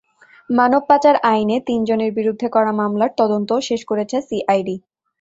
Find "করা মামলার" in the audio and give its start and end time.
2.55-3.11